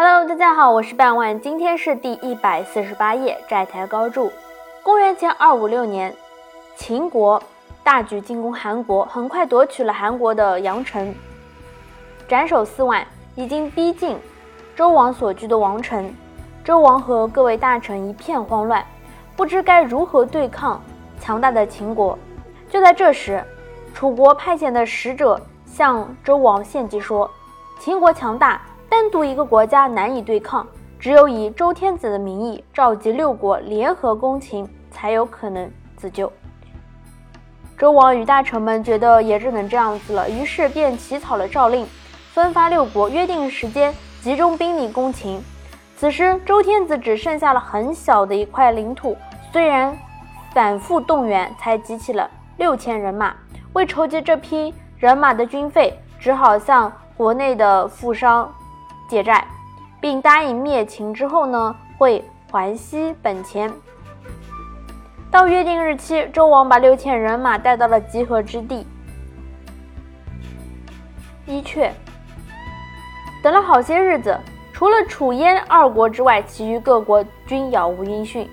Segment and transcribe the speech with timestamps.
[0.00, 4.30] Hello，大家好，我是半万，今天是第一百四十八页，债台高筑。
[4.80, 6.14] 公元前二五六年，
[6.76, 7.42] 秦国
[7.82, 11.12] 大举进攻韩国，很快夺取了韩国的阳城，
[12.28, 14.16] 斩首四万，已经逼近
[14.76, 16.14] 周王所居的王城。
[16.62, 18.86] 周王和各位大臣一片慌乱，
[19.36, 20.80] 不知该如何对抗
[21.18, 22.16] 强大的秦国。
[22.70, 23.42] 就在这时，
[23.92, 27.28] 楚国派遣的使者向周王献计说
[27.82, 30.66] ：“秦国强大。”单独一个国家难以对抗，
[30.98, 36.32] 只有以周天子的名义召集六国联合攻秦，才有可能自救。
[37.76, 41.86] 周王与大臣们觉得也只能这样子了，于是便起草了诏令，
[42.32, 45.42] 分发六国，约定时间集中兵力攻秦。
[45.96, 49.16] 此时，周天子只剩下了很小的一块领土，
[49.52, 49.96] 虽然
[50.52, 53.34] 反复动员，才集齐了六千人马。
[53.74, 58.52] 为筹集这批人马的军费，只好向国内的富商。
[59.08, 59.46] 借债，
[60.00, 63.72] 并答应灭秦之后呢，会还息本钱。
[65.30, 68.86] 到约定日期，周王把六千人马带到了集合之地
[71.46, 71.90] 伊阙。
[73.42, 74.38] 等了好些日子，
[74.72, 78.48] 除了楚燕二国之外，其余各国均杳无音讯。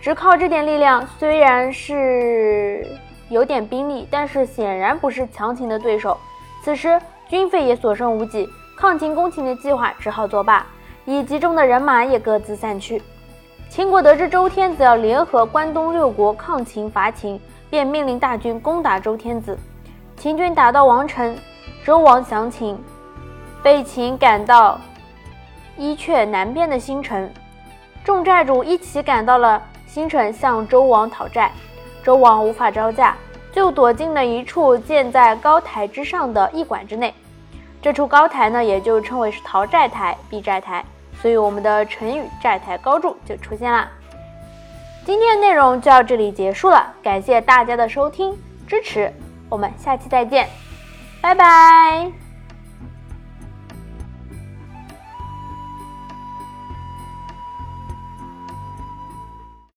[0.00, 2.86] 只靠这点力量，虽然是
[3.30, 6.18] 有点兵力，但是显然不是强秦的对手。
[6.62, 8.48] 此时军费也所剩无几。
[8.76, 10.66] 抗秦攻秦的计划只好作罢，
[11.04, 13.00] 已集中的人马也各自散去。
[13.70, 19.58] 秦国得知周天子要联合关东六国抗秦伐秦，便命令大军攻打周天子。
[20.16, 21.36] 秦军打到王城，
[21.84, 22.78] 周王降秦，
[23.62, 24.78] 被秦赶到
[25.76, 27.30] 伊阙南边的新城，
[28.04, 31.50] 众寨主一起赶到了新城向周王讨债。
[32.02, 33.16] 周王无法招架，
[33.52, 37.14] 就躲进了一处建在高台之上的驿馆之内。
[37.84, 40.82] 这处高台呢，也就称为是讨债台、避债台，
[41.20, 43.86] 所以我们的成语“债台高筑”就出现了。
[45.04, 48.34] 今天的内容就到这里结束了，感谢大家的收听
[48.66, 49.12] 支持，
[49.50, 50.48] 我们下期再见，
[51.20, 52.23] 拜拜。